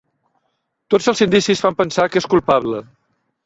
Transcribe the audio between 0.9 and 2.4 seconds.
Tots els indicis fan pensar que és